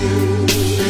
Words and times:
you. 0.00 0.89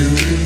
you. 0.00 0.40